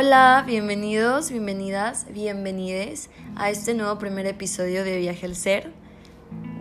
[0.00, 5.72] Hola, bienvenidos, bienvenidas, bienvenides a este nuevo primer episodio de Viaje al Ser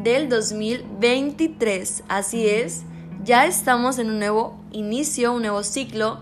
[0.01, 2.03] del 2023.
[2.07, 2.81] Así es,
[3.23, 6.21] ya estamos en un nuevo inicio, un nuevo ciclo,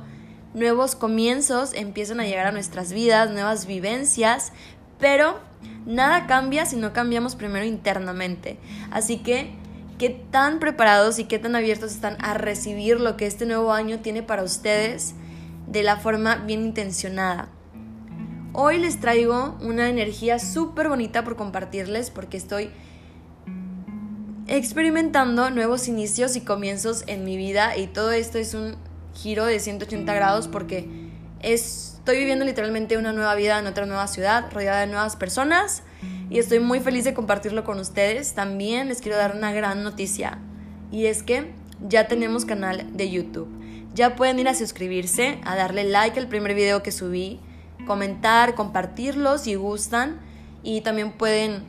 [0.53, 4.51] nuevos comienzos empiezan a llegar a nuestras vidas, nuevas vivencias,
[4.99, 5.39] pero
[5.85, 8.57] nada cambia si no cambiamos primero internamente.
[8.91, 9.55] Así que,
[9.97, 13.99] ¿qué tan preparados y qué tan abiertos están a recibir lo que este nuevo año
[13.99, 15.15] tiene para ustedes?
[15.67, 17.49] De la forma bien intencionada.
[18.53, 22.69] Hoy les traigo una energía súper bonita por compartirles porque estoy
[24.47, 28.77] experimentando nuevos inicios y comienzos en mi vida y todo esto es un
[29.13, 30.87] giro de 180 grados porque
[31.41, 35.83] estoy viviendo literalmente una nueva vida en otra nueva ciudad, rodeada de nuevas personas
[36.29, 38.33] y estoy muy feliz de compartirlo con ustedes.
[38.33, 40.37] También les quiero dar una gran noticia
[40.91, 41.51] y es que
[41.87, 43.49] ya tenemos canal de YouTube.
[43.95, 47.39] Ya pueden ir a suscribirse, a darle like al primer video que subí,
[47.87, 50.19] comentar, compartirlo si gustan
[50.63, 51.63] y también pueden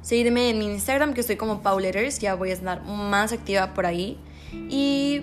[0.00, 3.84] seguirme en mi Instagram que estoy como Pauletters, ya voy a estar más activa por
[3.84, 4.16] ahí.
[4.70, 5.22] Y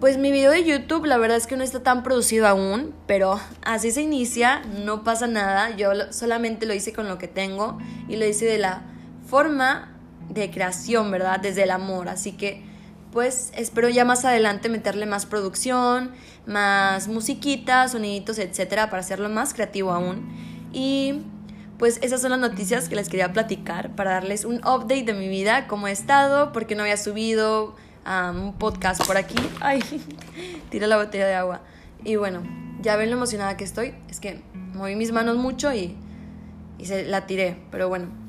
[0.00, 3.38] pues mi video de YouTube la verdad es que no está tan producido aún, pero
[3.62, 7.76] así se inicia, no pasa nada, yo solamente lo hice con lo que tengo
[8.08, 8.82] y lo hice de la
[9.26, 9.94] forma
[10.30, 11.38] de creación, ¿verdad?
[11.38, 12.67] Desde el amor, así que
[13.12, 16.12] pues espero ya más adelante meterle más producción,
[16.46, 20.28] más musiquitas, soniditos, etcétera, para hacerlo más creativo aún.
[20.72, 21.22] Y
[21.78, 25.28] pues esas son las noticias que les quería platicar para darles un update de mi
[25.28, 27.74] vida, cómo he estado, porque no había subido
[28.06, 29.36] un podcast por aquí.
[29.60, 29.80] Ay,
[30.70, 31.62] tira la botella de agua.
[32.04, 32.42] Y bueno,
[32.82, 33.94] ya ven lo emocionada que estoy.
[34.08, 34.42] Es que
[34.74, 35.96] moví mis manos mucho y,
[36.78, 38.27] y se la tiré, pero bueno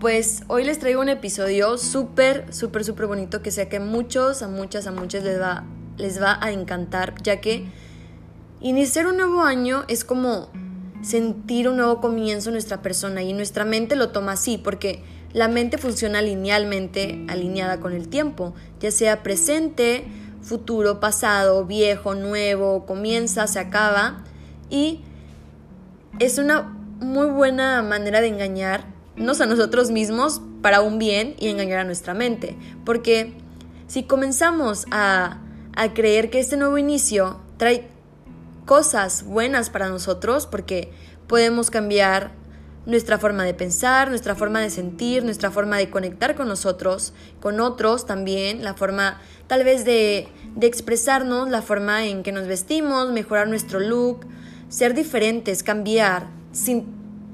[0.00, 4.48] pues hoy les traigo un episodio súper, súper, súper bonito que sé que muchos, a
[4.48, 5.64] muchas, a muchas les va,
[5.96, 7.66] les va a encantar, ya que
[8.60, 10.50] iniciar un nuevo año es como
[11.02, 15.48] sentir un nuevo comienzo en nuestra persona y nuestra mente lo toma así, porque la
[15.48, 20.04] mente funciona linealmente, alineada con el tiempo, ya sea presente,
[20.42, 24.24] futuro, pasado, viejo, nuevo, comienza, se acaba,
[24.68, 25.00] y
[26.18, 26.62] es una
[27.00, 32.14] muy buena manera de engañar a nosotros mismos para un bien y engañar a nuestra
[32.14, 32.56] mente.
[32.84, 33.32] Porque
[33.86, 35.38] si comenzamos a,
[35.74, 37.88] a creer que este nuevo inicio trae
[38.66, 40.92] cosas buenas para nosotros, porque
[41.26, 42.32] podemos cambiar
[42.84, 47.60] nuestra forma de pensar, nuestra forma de sentir, nuestra forma de conectar con nosotros, con
[47.60, 53.10] otros también, la forma tal vez de, de expresarnos, la forma en que nos vestimos,
[53.12, 54.26] mejorar nuestro look,
[54.68, 56.86] ser diferentes, cambiar, sin,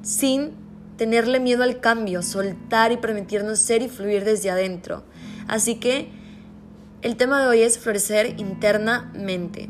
[0.03, 0.62] sin
[1.03, 5.03] tenerle miedo al cambio, soltar y permitirnos ser y fluir desde adentro.
[5.49, 6.13] Así que
[7.03, 9.69] el tema de hoy es florecer internamente.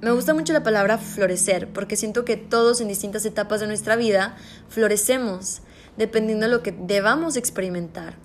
[0.00, 3.94] Me gusta mucho la palabra florecer porque siento que todos en distintas etapas de nuestra
[3.94, 4.36] vida
[4.68, 5.60] florecemos
[5.96, 8.16] dependiendo de lo que debamos experimentar.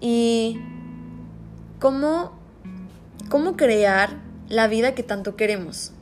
[0.00, 0.58] Y
[1.80, 2.32] cómo,
[3.28, 5.92] cómo crear la vida que tanto queremos.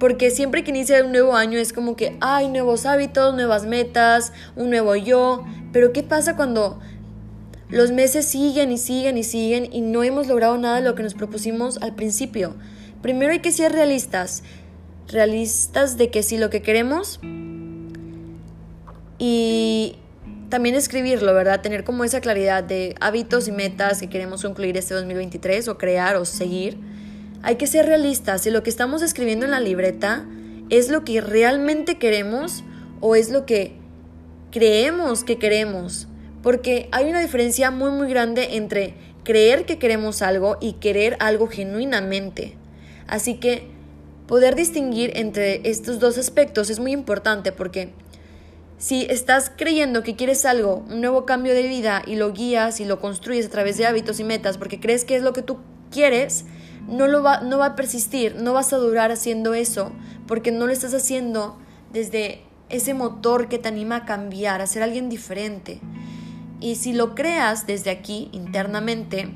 [0.00, 4.32] Porque siempre que inicia un nuevo año es como que hay nuevos hábitos, nuevas metas,
[4.56, 5.44] un nuevo yo.
[5.72, 6.80] Pero ¿qué pasa cuando
[7.68, 11.02] los meses siguen y siguen y siguen y no hemos logrado nada de lo que
[11.02, 12.56] nos propusimos al principio?
[13.02, 14.42] Primero hay que ser realistas.
[15.06, 17.20] Realistas de que si lo que queremos
[19.18, 19.96] y
[20.48, 21.60] también escribirlo, ¿verdad?
[21.60, 26.16] Tener como esa claridad de hábitos y metas que queremos concluir este 2023 o crear
[26.16, 26.78] o seguir
[27.42, 30.26] hay que ser realistas si lo que estamos escribiendo en la libreta
[30.68, 32.64] es lo que realmente queremos
[33.00, 33.76] o es lo que
[34.50, 36.06] creemos que queremos.
[36.42, 41.48] Porque hay una diferencia muy muy grande entre creer que queremos algo y querer algo
[41.48, 42.56] genuinamente.
[43.06, 43.68] Así que
[44.26, 47.92] poder distinguir entre estos dos aspectos es muy importante porque
[48.78, 52.84] si estás creyendo que quieres algo, un nuevo cambio de vida y lo guías y
[52.84, 55.58] lo construyes a través de hábitos y metas porque crees que es lo que tú
[55.90, 56.44] quieres,
[56.88, 59.92] no, lo va, no va a persistir, no vas a durar haciendo eso,
[60.26, 61.58] porque no lo estás haciendo
[61.92, 65.80] desde ese motor que te anima a cambiar, a ser alguien diferente.
[66.60, 69.30] Y si lo creas desde aquí, internamente,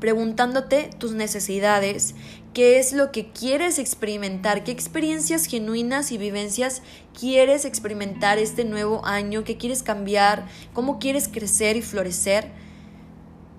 [0.00, 2.14] preguntándote tus necesidades,
[2.52, 6.82] qué es lo que quieres experimentar, qué experiencias genuinas y vivencias
[7.18, 12.50] quieres experimentar este nuevo año, qué quieres cambiar, cómo quieres crecer y florecer.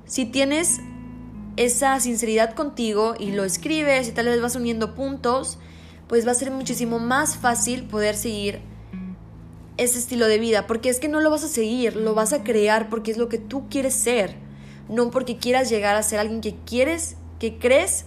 [0.05, 0.79] Si tienes
[1.57, 5.57] esa sinceridad contigo y lo escribes y tal vez vas uniendo puntos,
[6.07, 8.61] pues va a ser muchísimo más fácil poder seguir
[9.75, 12.43] ese estilo de vida, porque es que no lo vas a seguir, lo vas a
[12.43, 14.35] crear porque es lo que tú quieres ser,
[14.89, 18.05] no porque quieras llegar a ser alguien que quieres, que crees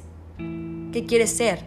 [0.92, 1.64] que quieres ser,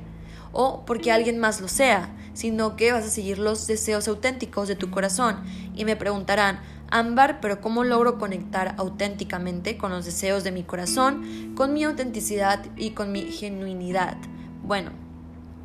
[0.51, 4.75] o porque alguien más lo sea, sino que vas a seguir los deseos auténticos de
[4.75, 5.44] tu corazón.
[5.75, 6.59] Y me preguntarán,
[6.89, 12.65] Ámbar, pero ¿cómo logro conectar auténticamente con los deseos de mi corazón, con mi autenticidad
[12.77, 14.18] y con mi genuinidad?
[14.63, 14.91] Bueno,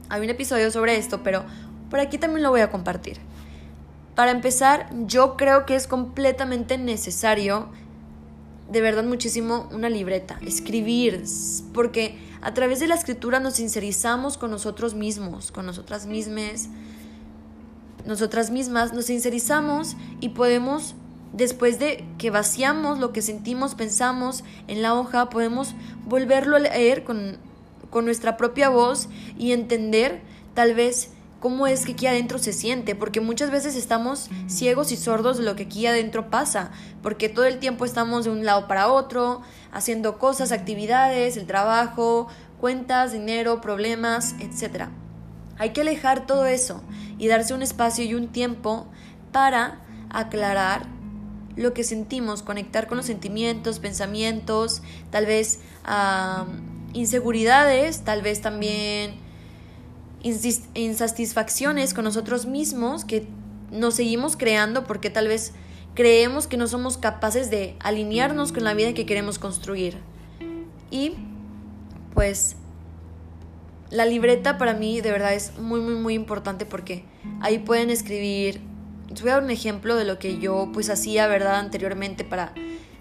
[0.09, 1.45] hay un episodio sobre esto, pero
[1.91, 3.19] por aquí también lo voy a compartir.
[4.15, 7.69] Para empezar, yo creo que es completamente necesario,
[8.71, 11.23] de verdad muchísimo, una libreta, escribir,
[11.73, 16.69] porque a través de la escritura nos sincerizamos con nosotros mismos, con nosotras mismas,
[18.07, 20.95] nosotras mismas, nos sincerizamos y podemos,
[21.33, 25.75] después de que vaciamos lo que sentimos, pensamos en la hoja, podemos
[26.07, 27.39] volverlo a leer con,
[27.91, 29.09] con nuestra propia voz
[29.39, 30.21] y entender
[30.55, 31.11] tal vez
[31.41, 35.45] cómo es que aquí adentro se siente, porque muchas veces estamos ciegos y sordos de
[35.45, 36.73] lo que aquí adentro pasa,
[37.03, 39.43] porque todo el tiempo estamos de un lado para otro,
[39.73, 42.27] haciendo cosas, actividades, el trabajo,
[42.61, 44.87] cuentas, dinero, problemas, etc.
[45.59, 46.83] Hay que alejar todo eso
[47.19, 48.89] y darse un espacio y un tiempo
[49.31, 49.81] para
[50.11, 50.98] aclarar
[51.59, 55.59] lo que sentimos, conectar con los sentimientos, pensamientos, tal vez
[56.93, 59.17] inseguridades, tal vez también
[60.23, 63.27] insatisfacciones con nosotros mismos que
[63.71, 65.53] nos seguimos creando porque tal vez
[65.95, 69.99] creemos que no somos capaces de alinearnos con la vida que queremos construir.
[70.91, 71.15] Y
[72.15, 72.57] pues
[73.91, 77.05] la libreta para mí de verdad es muy muy muy importante porque
[77.41, 78.61] ahí pueden escribir
[79.09, 82.53] les voy a dar un ejemplo de lo que yo pues hacía verdad anteriormente para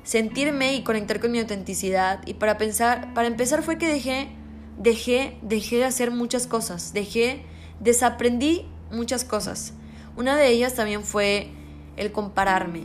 [0.04, 4.30] sentirme y conectar con mi autenticidad y para pensar para empezar fue que dejé
[4.78, 7.44] dejé, dejé de hacer muchas cosas, dejé,
[7.80, 9.74] desaprendí muchas cosas.
[10.16, 11.52] Una de ellas también fue
[11.98, 12.84] el compararme.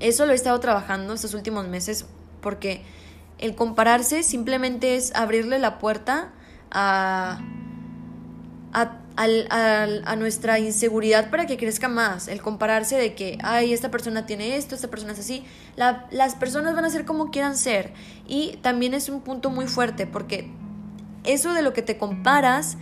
[0.00, 2.06] Eso lo he estado trabajando estos últimos meses
[2.40, 2.82] porque
[3.38, 6.32] el compararse simplemente es abrirle la puerta
[6.70, 7.40] a,
[8.72, 12.28] a a nuestra inseguridad para que crezca más.
[12.28, 15.44] El compararse de que, ay, esta persona tiene esto, esta persona es así.
[15.76, 17.92] las personas van a ser como quieran ser.
[18.26, 20.50] Y también es un punto muy fuerte porque
[21.24, 22.76] eso de lo que te comparas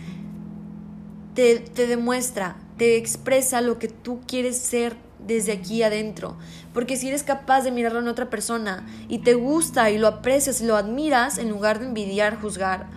[1.35, 4.95] te, te demuestra, te expresa lo que tú quieres ser
[5.25, 6.37] desde aquí adentro.
[6.73, 10.61] Porque si eres capaz de mirarlo en otra persona y te gusta y lo aprecias
[10.61, 12.87] y lo admiras, en lugar de envidiar, juzgar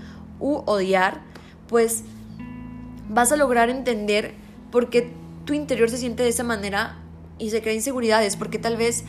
[0.41, 1.23] u odiar,
[1.69, 2.05] pues
[3.09, 4.35] vas a lograr entender
[4.71, 5.13] por qué
[5.45, 6.99] tu interior se siente de esa manera
[7.39, 9.05] y se crea inseguridades, porque tal vez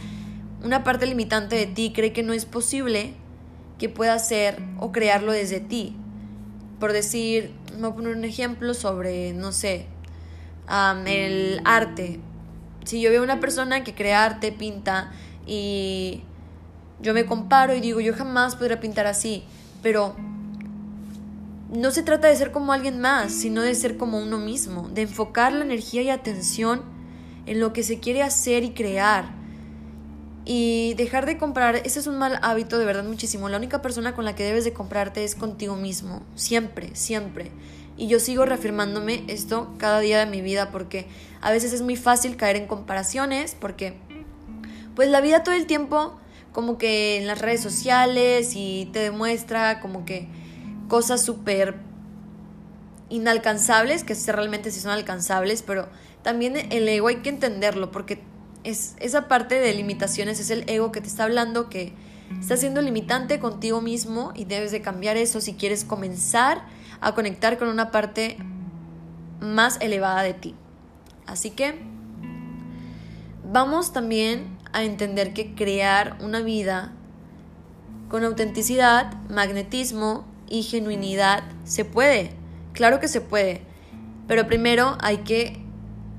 [0.63, 3.13] una parte limitante de ti cree que no es posible
[3.77, 5.95] que pueda ser o crearlo desde ti.
[6.79, 9.87] Por decir, voy a poner un ejemplo sobre, no sé,
[11.05, 12.19] el arte.
[12.83, 15.11] Si yo veo una persona que crea arte, pinta,
[15.47, 16.23] y
[17.01, 19.43] yo me comparo y digo, yo jamás podría pintar así,
[19.81, 20.15] pero
[21.77, 25.03] no se trata de ser como alguien más, sino de ser como uno mismo, de
[25.03, 26.83] enfocar la energía y atención
[27.45, 29.33] en lo que se quiere hacer y crear.
[30.45, 33.49] Y dejar de comprar, ese es un mal hábito de verdad muchísimo.
[33.49, 37.51] La única persona con la que debes de comprarte es contigo mismo, siempre, siempre.
[37.97, 41.07] Y yo sigo reafirmándome esto cada día de mi vida porque
[41.41, 43.97] a veces es muy fácil caer en comparaciones porque
[44.95, 46.19] pues la vida todo el tiempo
[46.51, 50.27] como que en las redes sociales y te demuestra como que
[50.87, 51.75] cosas súper
[53.09, 55.87] inalcanzables, que realmente sí son alcanzables, pero
[56.23, 58.21] también el ego hay que entenderlo, porque
[58.63, 61.93] es, esa parte de limitaciones es el ego que te está hablando que
[62.39, 66.65] está siendo limitante contigo mismo y debes de cambiar eso si quieres comenzar
[66.99, 68.37] a conectar con una parte
[69.39, 70.55] más elevada de ti.
[71.27, 71.75] Así que
[73.51, 76.93] vamos también a entender que crear una vida
[78.09, 82.31] con autenticidad, magnetismo y genuinidad se puede,
[82.73, 83.61] claro que se puede,
[84.27, 85.61] pero primero hay que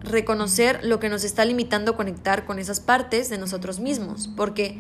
[0.01, 4.79] reconocer lo que nos está limitando conectar con esas partes de nosotros mismos, porque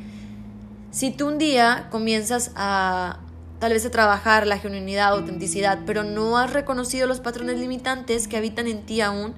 [0.90, 3.20] si tú un día comienzas a
[3.58, 8.36] tal vez a trabajar la genuinidad, autenticidad, pero no has reconocido los patrones limitantes que
[8.36, 9.34] habitan en ti aún,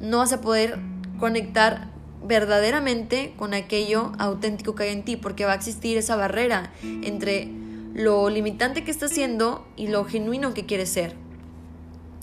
[0.00, 0.78] no vas a poder
[1.18, 1.88] conectar
[2.24, 7.50] verdaderamente con aquello auténtico que hay en ti, porque va a existir esa barrera entre
[7.94, 11.16] lo limitante que está siendo y lo genuino que quiere ser.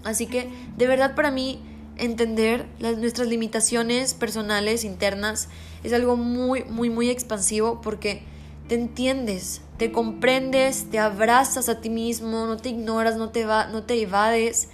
[0.04, 1.62] Así que, de verdad para mí,
[1.98, 5.50] entender las, nuestras limitaciones personales, internas,
[5.84, 8.24] es algo muy, muy, muy expansivo porque
[8.68, 13.68] te entiendes, te comprendes, te abrazas a ti mismo, no te ignoras, no te, va,
[13.68, 14.70] no te evades,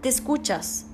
[0.00, 0.86] te escuchas.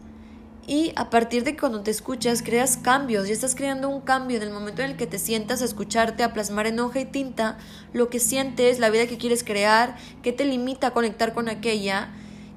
[0.67, 3.29] Y a partir de cuando te escuchas, creas cambios.
[3.29, 6.23] Y estás creando un cambio en el momento en el que te sientas a escucharte,
[6.23, 7.59] a plasmar en hoja y tinta
[7.93, 12.11] lo que sientes, la vida que quieres crear, que te limita a conectar con aquella.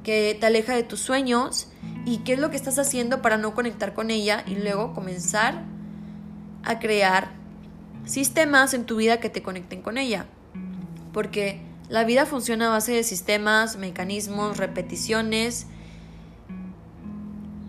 [0.03, 1.67] que te aleja de tus sueños
[2.05, 5.63] y qué es lo que estás haciendo para no conectar con ella y luego comenzar
[6.63, 7.31] a crear
[8.05, 10.27] sistemas en tu vida que te conecten con ella.
[11.11, 15.65] Porque la vida funciona a base de sistemas, mecanismos, repeticiones.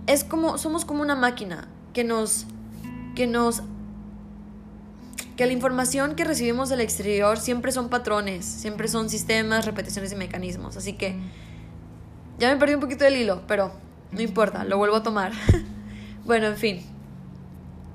[0.07, 2.47] Es como somos como una máquina que nos
[3.15, 3.63] que nos
[5.37, 10.17] que la información que recibimos del exterior siempre son patrones, siempre son sistemas, repeticiones y
[10.17, 10.77] mecanismos.
[10.77, 11.17] Así que
[12.39, 13.73] ya me perdí un poquito del hilo, pero
[14.13, 15.33] no importa, lo vuelvo a tomar.
[16.25, 16.83] bueno, en fin.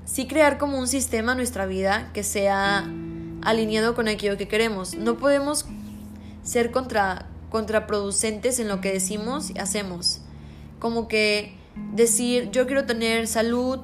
[0.05, 2.85] Sí crear como un sistema nuestra vida que sea
[3.41, 4.95] alineado con aquello que queremos.
[4.95, 5.65] No podemos
[6.43, 10.21] ser contra, contraproducentes en lo que decimos y hacemos.
[10.79, 13.79] Como que decir, yo quiero tener salud,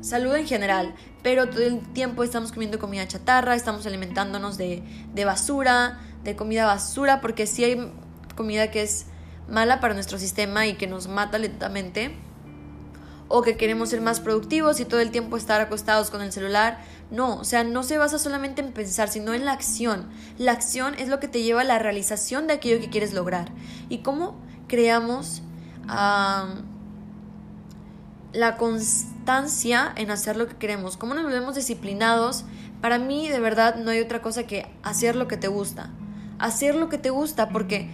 [0.00, 4.82] salud en general, pero todo el tiempo estamos comiendo comida chatarra, estamos alimentándonos de,
[5.14, 7.92] de basura, de comida basura, porque si hay
[8.36, 9.06] comida que es
[9.48, 12.16] mala para nuestro sistema y que nos mata lentamente,
[13.34, 16.80] o que queremos ser más productivos y todo el tiempo estar acostados con el celular.
[17.10, 20.10] No, o sea, no se basa solamente en pensar, sino en la acción.
[20.36, 23.50] La acción es lo que te lleva a la realización de aquello que quieres lograr.
[23.88, 24.38] ¿Y cómo
[24.72, 25.42] creamos
[28.32, 32.46] la constancia en hacer lo que queremos, cómo nos volvemos disciplinados.
[32.80, 35.90] Para mí, de verdad, no hay otra cosa que hacer lo que te gusta.
[36.38, 37.90] Hacer lo que te gusta, porque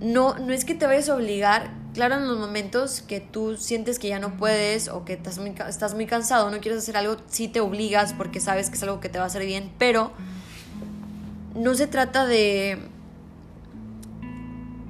[0.00, 1.70] no, no es que te vayas a obligar.
[1.94, 5.54] Claro, en los momentos que tú sientes que ya no puedes o que estás muy,
[5.68, 8.98] estás muy cansado, no quieres hacer algo, sí te obligas porque sabes que es algo
[8.98, 10.10] que te va a hacer bien, pero
[11.54, 12.90] no se trata de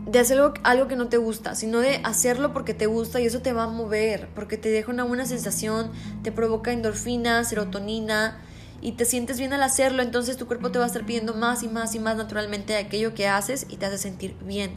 [0.08, 3.42] de hacer algo, que no te gusta, sino de hacerlo porque te gusta y eso
[3.42, 5.90] te va a mover, porque te deja una buena sensación,
[6.22, 8.38] te provoca endorfina, serotonina
[8.80, 11.62] y te sientes bien al hacerlo, entonces tu cuerpo te va a estar pidiendo más
[11.62, 14.70] y más y más naturalmente de aquello que haces y te hace sentir bien.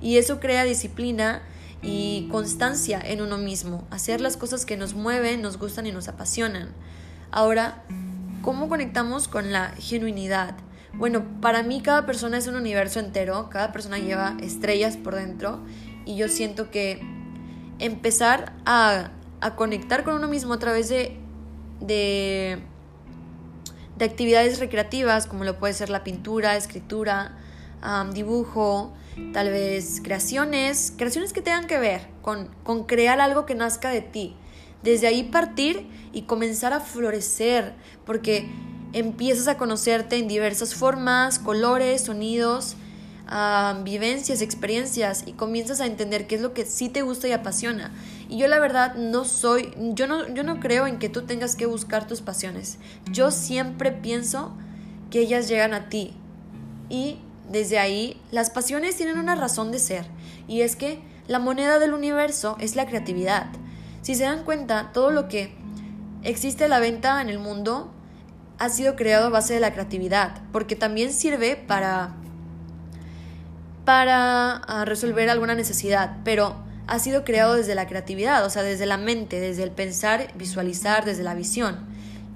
[0.00, 1.42] Y eso crea disciplina
[1.80, 6.08] y constancia en uno mismo, hacer las cosas que nos mueven, nos gustan y nos
[6.08, 6.70] apasionan.
[7.30, 7.84] Ahora,
[8.42, 10.56] ¿cómo conectamos con la genuinidad?
[10.94, 15.60] Bueno, para mí cada persona es un universo entero, cada persona lleva estrellas por dentro
[16.04, 17.00] y yo siento que
[17.78, 19.10] empezar a,
[19.56, 21.16] conectar con uno mismo a través de,
[21.80, 22.62] de,
[24.00, 27.38] actividades recreativas como lo puede ser la pintura, escritura,
[28.12, 28.92] dibujo,
[29.32, 34.02] tal vez creaciones, creaciones que tengan que ver con, con crear algo que nazca de
[34.02, 34.36] ti.
[34.82, 38.48] Desde ahí partir y comenzar a florecer, porque
[38.92, 42.76] empiezas a conocerte en diversas formas, colores, sonidos,
[43.84, 47.92] vivencias, experiencias y comienzas a entender qué es lo que sí te gusta y apasiona.
[48.28, 51.56] Y yo la verdad no soy, yo no, yo no creo en que tú tengas
[51.56, 52.78] que buscar tus pasiones.
[53.10, 54.52] Yo siempre pienso
[55.10, 56.12] que ellas llegan a ti.
[56.90, 57.18] Y
[57.50, 60.06] desde ahí las pasiones tienen una razón de ser.
[60.46, 63.46] Y es que la moneda del universo es la creatividad.
[64.02, 65.54] Si se dan cuenta, todo lo que
[66.22, 67.90] existe a la venta en el mundo
[68.62, 72.14] ha sido creado a base de la creatividad, porque también sirve para,
[73.84, 76.54] para ah, resolver alguna necesidad, pero
[76.86, 81.04] ha sido creado desde la creatividad, o sea, desde la mente, desde el pensar, visualizar,
[81.04, 81.80] desde la visión.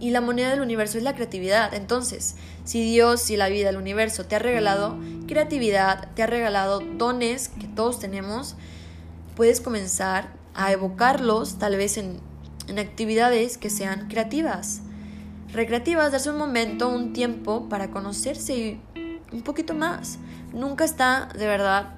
[0.00, 1.72] Y la moneda del universo es la creatividad.
[1.72, 6.80] Entonces, si Dios, si la vida, el universo te ha regalado creatividad, te ha regalado
[6.80, 8.56] dones que todos tenemos,
[9.36, 12.18] puedes comenzar a evocarlos tal vez en,
[12.66, 14.82] en actividades que sean creativas
[15.56, 18.78] recreativas, darse un momento, un tiempo para conocerse
[19.32, 20.18] un poquito más.
[20.52, 21.94] Nunca está de verdad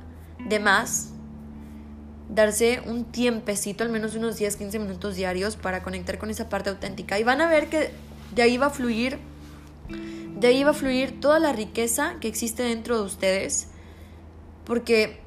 [0.49, 1.11] de más
[2.29, 6.71] darse un tiempecito, al menos unos 10, 15 minutos diarios para conectar con esa parte
[6.71, 7.19] auténtica.
[7.19, 7.91] Y van a ver que
[8.35, 9.19] de ahí va a fluir,
[10.39, 13.69] de ahí va a fluir toda la riqueza que existe dentro de ustedes,
[14.65, 15.21] porque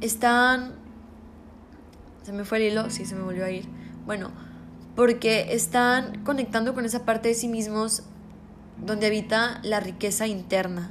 [0.00, 0.74] están...
[2.22, 3.66] Se me fue el hilo, sí, se me volvió a ir.
[4.04, 4.32] Bueno,
[4.96, 8.02] porque están conectando con esa parte de sí mismos
[8.84, 10.90] donde habita la riqueza interna.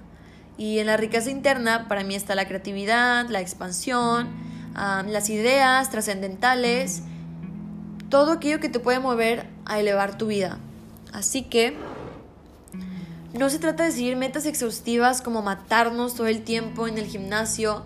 [0.58, 4.30] Y en la riqueza interna para mí está la creatividad, la expansión,
[4.76, 7.02] las ideas trascendentales,
[8.10, 10.60] todo aquello que te puede mover a elevar tu vida.
[11.12, 11.76] Así que
[13.34, 17.84] no se trata de seguir metas exhaustivas como matarnos todo el tiempo en el gimnasio.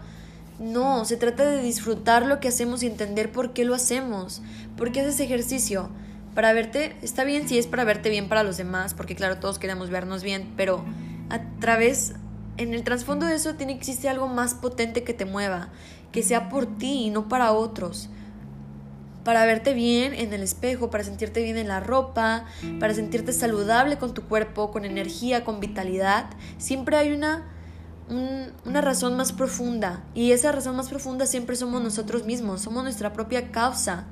[0.59, 4.41] No, se trata de disfrutar lo que hacemos y entender por qué lo hacemos,
[4.75, 5.89] por qué haces ejercicio
[6.39, 9.59] para verte, está bien si es para verte bien para los demás, porque claro, todos
[9.59, 10.85] queremos vernos bien, pero
[11.29, 12.13] a través,
[12.55, 15.67] en el trasfondo de eso tiene que existir algo más potente que te mueva,
[16.13, 18.07] que sea por ti y no para otros.
[19.25, 22.45] Para verte bien en el espejo, para sentirte bien en la ropa,
[22.79, 27.49] para sentirte saludable con tu cuerpo, con energía, con vitalidad, siempre hay una
[28.65, 30.05] una razón más profunda.
[30.15, 34.05] Y esa razón más profunda siempre somos nosotros mismos, somos nuestra propia causa.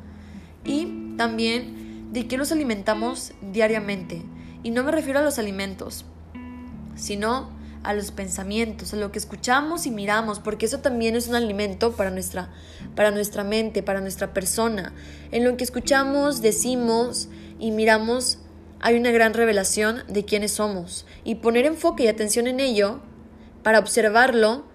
[0.66, 4.24] Y también de qué nos alimentamos diariamente.
[4.64, 6.06] Y no me refiero a los alimentos,
[6.96, 7.50] sino
[7.84, 11.94] a los pensamientos, a lo que escuchamos y miramos, porque eso también es un alimento
[11.94, 12.50] para nuestra,
[12.96, 14.94] para nuestra mente, para nuestra persona.
[15.32, 18.40] En lo que escuchamos, decimos y miramos
[18.80, 21.06] hay una gran revelación de quiénes somos.
[21.24, 23.00] Y poner enfoque y atención en ello,
[23.64, 24.66] para observarlo,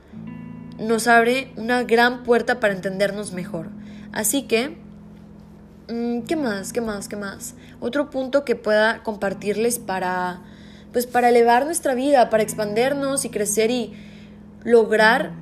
[0.78, 3.68] nos abre una gran puerta para entendernos mejor.
[4.12, 4.76] Así que,
[6.26, 6.72] ¿qué más?
[6.72, 7.08] ¿Qué más?
[7.08, 7.54] ¿Qué más?
[7.80, 10.40] Otro punto que pueda compartirles para,
[10.92, 13.92] pues para elevar nuestra vida, para expandernos y crecer y
[14.64, 15.32] lograr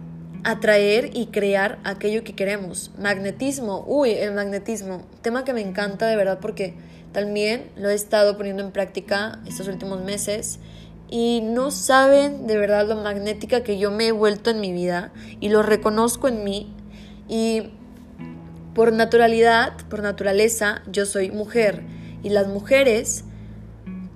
[0.44, 2.90] atraer y crear aquello que queremos.
[2.98, 6.74] Magnetismo, uy, el magnetismo, tema que me encanta de verdad porque
[7.12, 10.58] también lo he estado poniendo en práctica estos últimos meses
[11.10, 15.12] y no saben de verdad lo magnética que yo me he vuelto en mi vida
[15.40, 16.72] y lo reconozco en mí
[17.28, 17.70] y
[18.74, 21.82] por naturalidad, por naturaleza, yo soy mujer
[22.22, 23.24] y las mujeres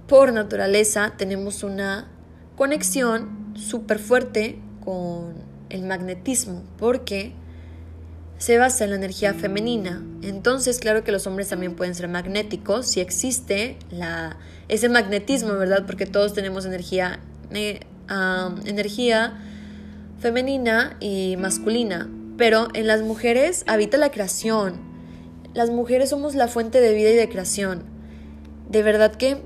[0.07, 2.07] por naturaleza tenemos una
[2.57, 5.35] conexión súper fuerte con
[5.71, 7.33] el magnetismo porque
[8.39, 10.03] se basa en la energía femenina.
[10.23, 13.79] Entonces, claro que los hombres también pueden ser magnéticos si existe
[14.69, 15.85] ese magnetismo, ¿verdad?
[15.87, 17.21] Porque todos tenemos energía,
[17.53, 17.81] eh,
[18.67, 19.41] energía
[20.21, 22.09] femenina y masculina.
[22.37, 24.81] Pero en las mujeres habita la creación.
[25.55, 27.85] Las mujeres somos la fuente de vida y de creación.
[28.69, 29.39] De verdad que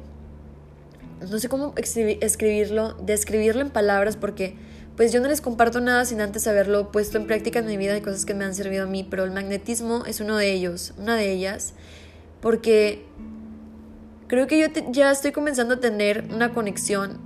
[1.21, 4.57] no sé cómo escribirlo, describirlo en palabras porque
[4.97, 7.97] pues yo no les comparto nada sin antes haberlo puesto en práctica en mi vida
[7.97, 10.93] y cosas que me han servido a mí, pero el magnetismo es uno de ellos,
[10.99, 11.75] una de ellas,
[12.41, 13.05] porque
[14.27, 17.19] creo que yo ya estoy comenzando a tener una conexión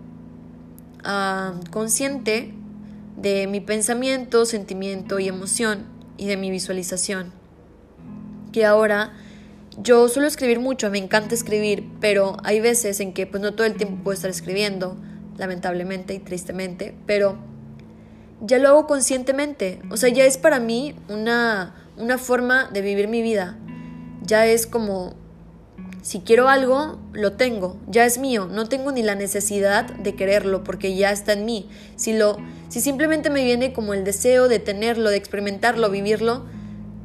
[1.03, 2.53] ah, consciente
[3.17, 7.33] de mi pensamiento, sentimiento y emoción y de mi visualización.
[8.53, 9.13] Que ahora
[9.79, 13.67] yo suelo escribir mucho, me encanta escribir, pero hay veces en que pues no todo
[13.67, 14.97] el tiempo puedo estar escribiendo,
[15.39, 17.39] lamentablemente y tristemente, pero
[18.41, 19.81] ya lo hago conscientemente.
[19.91, 23.57] O sea, ya es para mí una, una forma de vivir mi vida.
[24.23, 25.15] Ya es como,
[26.03, 30.65] si quiero algo, lo tengo, ya es mío, no tengo ni la necesidad de quererlo
[30.65, 31.69] porque ya está en mí.
[31.97, 32.39] Si lo
[32.69, 36.47] si simplemente me viene como el deseo de tenerlo, de experimentarlo, vivirlo,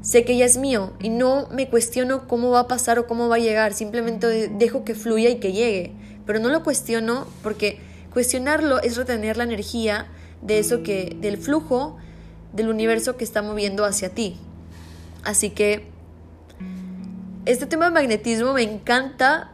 [0.02, 3.28] sé que ya es mío y no me cuestiono cómo va a pasar o cómo
[3.28, 5.92] va a llegar, simplemente dejo que fluya y que llegue,
[6.26, 7.80] pero no lo cuestiono porque
[8.14, 10.08] cuestionarlo es retener la energía
[10.42, 11.98] de eso que, del flujo
[12.54, 14.38] del universo que está moviendo hacia ti.
[15.24, 15.86] Así que
[17.48, 19.52] este tema de magnetismo me encanta,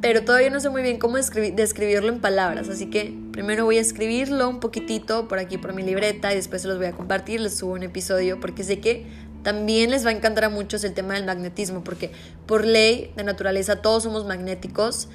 [0.00, 2.68] pero todavía no sé muy bien cómo describirlo en palabras.
[2.68, 6.62] Así que primero voy a escribirlo un poquitito por aquí por mi libreta y después
[6.62, 9.06] se los voy a compartir, les subo un episodio porque sé que
[9.42, 12.12] también les va a encantar a muchos el tema del magnetismo, porque
[12.46, 15.08] por ley de naturaleza todos somos magnéticos,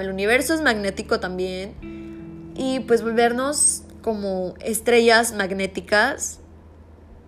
[0.00, 1.74] el universo es magnético también,
[2.56, 6.38] y pues volvernos como estrellas magnéticas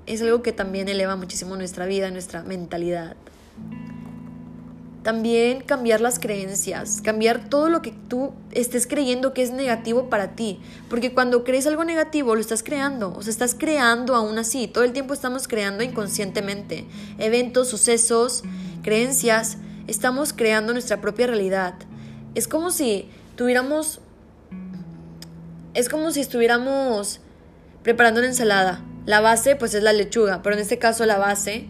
[0.07, 3.16] es algo que también eleva muchísimo nuestra vida, nuestra mentalidad.
[5.04, 10.34] También cambiar las creencias, cambiar todo lo que tú estés creyendo que es negativo para
[10.34, 10.60] ti.
[10.88, 13.12] Porque cuando crees algo negativo, lo estás creando.
[13.14, 14.66] O sea, estás creando aún así.
[14.66, 16.86] Todo el tiempo estamos creando inconscientemente.
[17.18, 18.44] Eventos, sucesos,
[18.82, 19.58] creencias.
[19.88, 21.74] Estamos creando nuestra propia realidad.
[22.34, 24.00] Es como si tuviéramos
[25.74, 27.20] es como si estuviéramos
[27.82, 28.82] preparando una ensalada.
[29.04, 31.66] La base pues es la lechuga, pero en este caso la base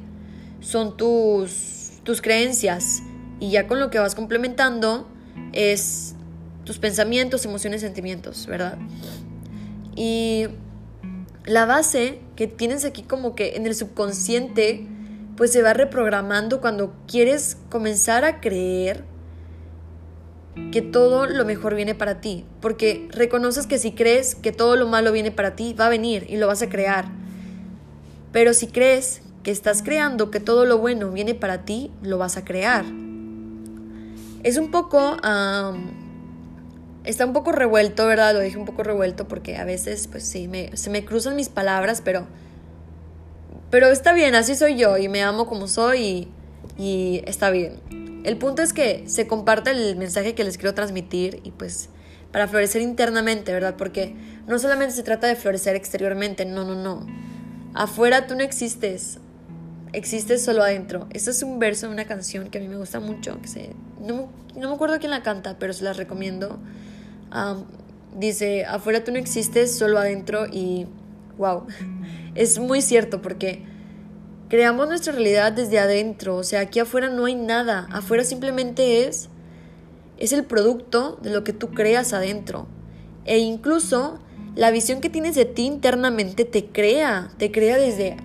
[0.60, 3.02] son tus, tus creencias
[3.44, 5.06] y ya con lo que vas complementando
[5.52, 6.14] es
[6.64, 8.78] tus pensamientos, emociones, sentimientos, ¿verdad?
[9.94, 10.46] Y
[11.44, 14.86] la base que tienes aquí como que en el subconsciente
[15.36, 19.04] pues se va reprogramando cuando quieres comenzar a creer
[20.72, 24.86] que todo lo mejor viene para ti, porque reconoces que si crees que todo lo
[24.86, 27.10] malo viene para ti, va a venir y lo vas a crear.
[28.32, 32.38] Pero si crees que estás creando que todo lo bueno viene para ti, lo vas
[32.38, 33.03] a crear.
[34.44, 35.16] Es un poco...
[37.02, 38.34] está un poco revuelto, ¿verdad?
[38.34, 42.00] Lo dije un poco revuelto porque a veces, pues sí, se me cruzan mis palabras,
[42.04, 42.26] pero...
[43.70, 46.28] Pero está bien, así soy yo y me amo como soy y,
[46.78, 47.80] y está bien.
[48.22, 51.88] El punto es que se comparta el mensaje que les quiero transmitir y pues
[52.30, 53.74] para florecer internamente, ¿verdad?
[53.76, 54.14] Porque
[54.46, 57.06] no solamente se trata de florecer exteriormente, no, no, no.
[57.74, 59.18] Afuera tú no existes,
[59.94, 61.06] existes solo adentro.
[61.10, 63.38] Esto es un verso de una canción que a mí me gusta mucho,
[64.00, 66.58] no, me acuerdo quién la canta, pero se la recomiendo.
[68.16, 70.86] dice, afuera tú no existes, solo adentro y
[71.38, 71.66] wow,
[72.34, 73.64] es muy cierto porque
[74.48, 79.30] creamos nuestra realidad desde adentro, o sea, aquí afuera no hay nada, afuera simplemente es
[80.18, 82.66] es el producto de lo que tú creas adentro.
[83.24, 84.18] E incluso
[84.54, 88.16] la visión que tienes de ti internamente te crea, te crea desde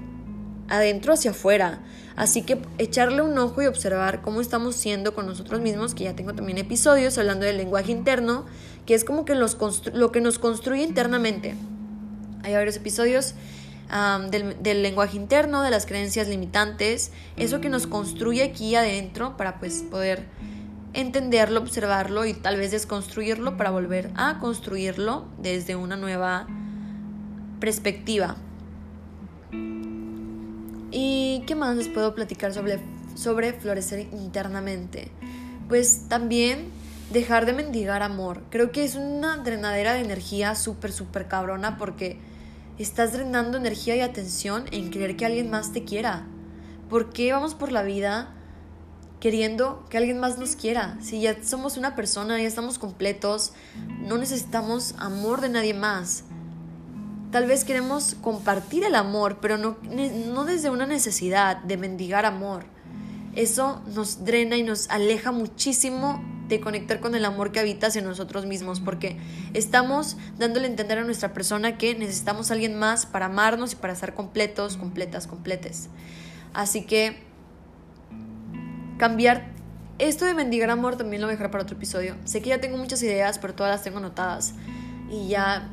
[0.70, 1.80] adentro hacia afuera.
[2.16, 6.16] Así que echarle un ojo y observar cómo estamos siendo con nosotros mismos, que ya
[6.16, 8.46] tengo también episodios hablando del lenguaje interno,
[8.86, 11.56] que es como que lo que nos construye internamente.
[12.44, 13.36] Hay varios episodios
[14.32, 19.60] del, del, lenguaje interno, de las creencias limitantes, eso que nos construye aquí adentro para
[19.60, 20.26] pues poder
[20.94, 26.48] entenderlo, observarlo y tal vez desconstruirlo para volver a construirlo desde una nueva
[27.60, 28.38] perspectiva.
[30.91, 32.80] ¿Y qué más les puedo platicar sobre,
[33.15, 35.12] sobre florecer internamente?
[35.67, 36.71] Pues también
[37.12, 38.41] dejar de mendigar amor.
[38.49, 42.19] Creo que es una drenadera de energía súper, súper cabrona porque
[42.78, 46.25] estás drenando energía y atención en creer que alguien más te quiera.
[46.89, 48.34] ¿Por qué vamos por la vida
[49.19, 50.97] queriendo que alguien más nos quiera?
[51.02, 53.54] Si ya somos una persona, ya estamos completos,
[53.99, 56.23] no necesitamos amor de nadie más.
[57.32, 62.63] Tal vez queremos compartir el amor, pero no, no desde una necesidad de mendigar amor.
[63.36, 68.04] Eso nos drena y nos aleja muchísimo de conectar con el amor que habita en
[68.04, 69.18] nosotros mismos, porque
[69.54, 73.76] estamos dándole a entender a nuestra persona que necesitamos a alguien más para amarnos y
[73.76, 75.89] para estar completos, completas, completes.
[76.54, 77.22] Así que
[78.98, 79.48] cambiar
[80.00, 82.15] esto de mendigar amor también lo voy a dejar para otro episodio.
[82.26, 84.56] Sé que ya tengo muchas ideas, pero todas las tengo anotadas
[85.12, 85.70] y ya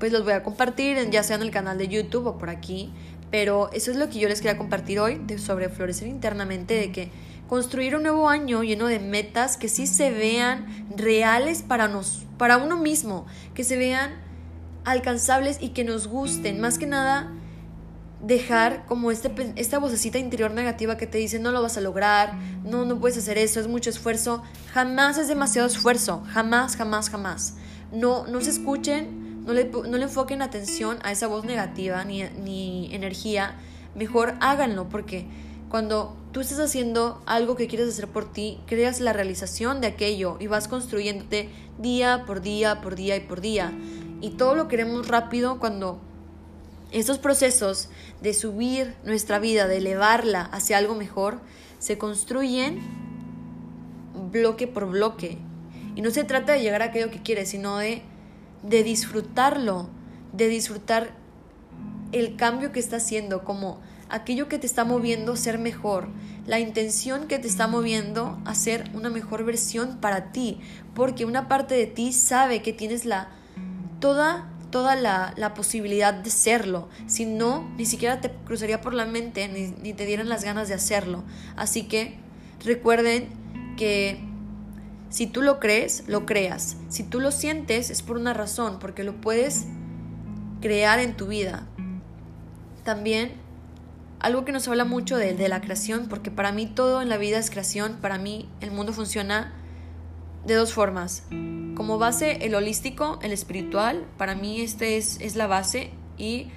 [0.00, 2.90] pues los voy a compartir, ya sea en el canal de YouTube o por aquí.
[3.30, 6.90] Pero eso es lo que yo les quería compartir hoy de sobre florecer internamente, de
[6.90, 7.12] que
[7.48, 12.56] construir un nuevo año lleno de metas que sí se vean reales para, nos, para
[12.56, 14.10] uno mismo, que se vean
[14.84, 16.60] alcanzables y que nos gusten.
[16.60, 17.30] Más que nada,
[18.22, 22.34] dejar como este, esta vocecita interior negativa que te dice no lo vas a lograr,
[22.64, 24.42] no, no puedes hacer eso, es mucho esfuerzo.
[24.72, 27.54] Jamás es demasiado esfuerzo, jamás, jamás, jamás.
[27.92, 32.22] No, no se escuchen no le, no le enfoquen atención a esa voz negativa ni,
[32.24, 33.54] ni energía.
[33.94, 35.26] Mejor háganlo porque
[35.68, 40.36] cuando tú estás haciendo algo que quieres hacer por ti, creas la realización de aquello
[40.40, 41.48] y vas construyéndote
[41.78, 43.72] día por día, por día y por día.
[44.20, 46.00] Y todo lo queremos rápido cuando
[46.92, 47.88] estos procesos
[48.20, 51.38] de subir nuestra vida, de elevarla hacia algo mejor,
[51.78, 52.80] se construyen
[54.30, 55.38] bloque por bloque.
[55.94, 58.02] Y no se trata de llegar a aquello que quieres, sino de
[58.62, 59.88] de disfrutarlo,
[60.32, 61.12] de disfrutar
[62.12, 66.08] el cambio que está haciendo, como aquello que te está moviendo a ser mejor,
[66.46, 70.60] la intención que te está moviendo a ser una mejor versión para ti,
[70.94, 73.28] porque una parte de ti sabe que tienes la
[74.00, 79.04] toda toda la, la posibilidad de serlo, si no, ni siquiera te cruzaría por la
[79.04, 81.24] mente, ni, ni te dieran las ganas de hacerlo.
[81.56, 82.18] Así que
[82.64, 83.28] recuerden
[83.76, 84.29] que
[85.10, 86.76] si tú lo crees, lo creas.
[86.88, 89.66] Si tú lo sientes, es por una razón, porque lo puedes
[90.60, 91.66] crear en tu vida.
[92.84, 93.32] También
[94.20, 97.16] algo que nos habla mucho de, de, la creación, porque para mí todo en la
[97.16, 99.52] vida es creación, para mí el mundo funciona
[100.46, 101.24] de dos formas.
[101.74, 106.48] Como base el holístico, el espiritual, para mí este es, es la base y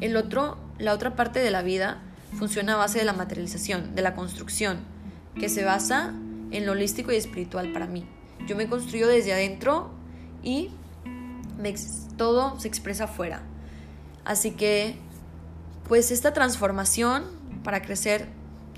[0.00, 2.02] el otro, la otra parte de la vida
[2.36, 4.78] funciona a base de la materialización, de la construcción,
[5.38, 6.14] que se basa
[6.50, 8.04] en lo holístico y espiritual para mí.
[8.46, 9.90] Yo me construyo desde adentro
[10.42, 10.70] y
[12.16, 13.42] todo se expresa afuera.
[14.24, 14.96] Así que,
[15.88, 17.24] pues esta transformación
[17.64, 18.28] para crecer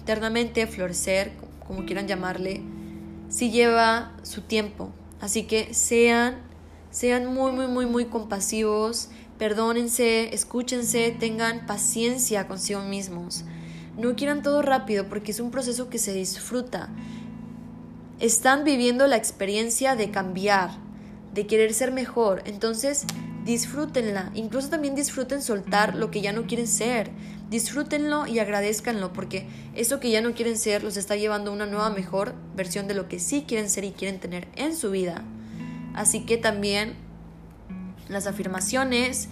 [0.01, 1.33] eternamente, florecer,
[1.67, 2.63] como quieran llamarle,
[3.29, 4.91] sí lleva su tiempo.
[5.21, 6.39] Así que sean,
[6.91, 13.45] sean muy, muy, muy, muy compasivos, perdónense, escúchense, tengan paciencia consigo mismos.
[13.97, 16.89] No quieran todo rápido porque es un proceso que se disfruta
[18.23, 20.71] están viviendo la experiencia de cambiar,
[21.35, 22.43] de querer ser mejor.
[22.47, 23.05] Entonces,
[23.45, 24.31] disfrútenla.
[24.35, 27.11] Incluso también disfruten soltar lo que ya no quieren ser.
[27.51, 31.67] Disfrútenlo y agradezcanlo porque eso que ya no quieren ser los está llevando a una
[31.67, 35.25] nueva mejor versión de lo que sí quieren ser y quieren tener en su vida.
[35.93, 36.95] Así que también
[38.09, 39.29] las afirmaciones,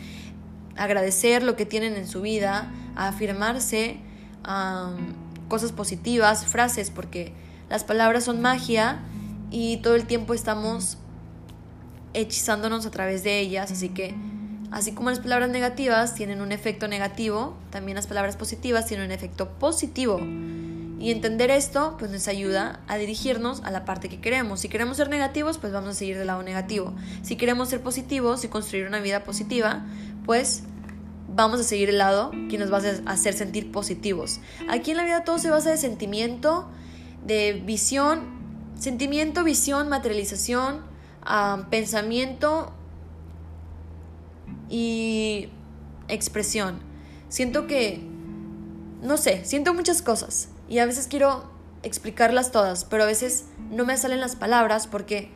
[0.76, 3.98] agradecer lo que tienen en su vida, afirmarse
[5.46, 7.32] cosas positivas, frases, porque
[7.70, 8.98] las palabras son magia
[9.50, 10.98] y todo el tiempo estamos
[12.12, 14.14] hechizándonos a través de ellas, así que
[14.70, 19.12] así como las palabras negativas tienen un efecto negativo, también las palabras positivas tienen un
[19.12, 20.20] efecto positivo.
[20.98, 24.60] Y entender esto pues nos ayuda a dirigirnos a la parte que queremos.
[24.60, 26.92] Si queremos ser negativos, pues vamos a seguir del lado negativo.
[27.22, 29.86] Si queremos ser positivos y construir una vida positiva,
[30.26, 30.64] pues
[31.34, 34.40] vamos a seguir el lado que nos va a hacer sentir positivos.
[34.68, 36.68] Aquí en la vida todo se basa de sentimiento,
[37.24, 38.20] de visión,
[38.78, 40.82] sentimiento, visión, materialización,
[41.70, 42.72] pensamiento
[44.68, 45.48] y
[46.08, 46.80] expresión.
[47.28, 48.00] Siento que,
[49.02, 51.50] no sé, siento muchas cosas y a veces quiero
[51.82, 55.30] explicarlas todas, pero a veces no me salen las palabras porque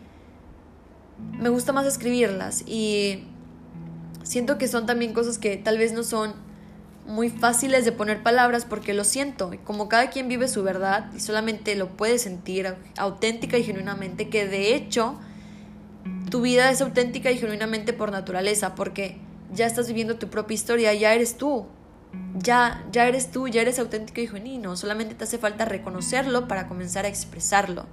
[1.38, 3.25] me gusta más escribirlas y
[4.23, 6.35] siento que son también cosas que tal vez no son
[7.07, 11.21] muy fáciles de poner palabras porque lo siento, como cada quien vive su verdad y
[11.21, 15.19] solamente lo puede sentir auténtica y genuinamente, que de hecho
[16.31, 19.19] tu vida es auténtica y genuinamente por naturaleza, porque
[19.53, 21.67] ya estás viviendo tu propia historia, ya eres tú,
[22.37, 26.69] ya, ya eres tú, ya eres auténtico y genuino, solamente te hace falta reconocerlo para
[26.69, 27.87] comenzar a expresarlo.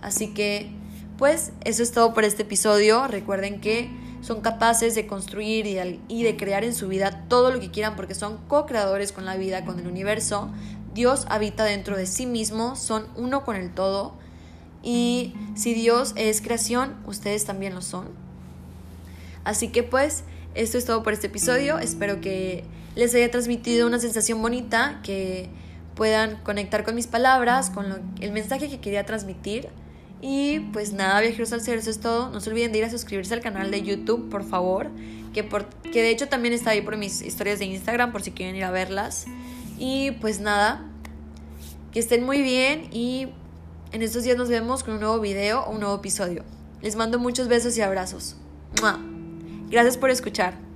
[0.00, 0.70] Así que,
[1.16, 3.08] pues, eso es todo por este episodio.
[3.08, 5.66] Recuerden que son capaces de construir
[6.08, 9.36] y de crear en su vida todo lo que quieran porque son co-creadores con la
[9.36, 10.50] vida, con el universo.
[10.94, 14.14] Dios habita dentro de sí mismo, son uno con el todo.
[14.82, 18.06] Y si Dios es creación, ustedes también lo son.
[19.44, 21.78] Así que pues, esto es todo por este episodio.
[21.78, 22.64] Espero que
[22.96, 25.48] les haya transmitido una sensación bonita, que
[25.94, 27.86] puedan conectar con mis palabras, con
[28.20, 29.68] el mensaje que quería transmitir.
[30.20, 32.30] Y pues nada, viajeros al cielo, eso es todo.
[32.30, 34.90] No se olviden de ir a suscribirse al canal de YouTube, por favor.
[35.32, 38.32] Que, por, que de hecho también está ahí por mis historias de Instagram, por si
[38.32, 39.26] quieren ir a verlas.
[39.78, 40.84] Y pues nada,
[41.92, 43.28] que estén muy bien y
[43.92, 46.44] en estos días nos vemos con un nuevo video o un nuevo episodio.
[46.82, 48.36] Les mando muchos besos y abrazos.
[49.70, 50.67] Gracias por escuchar.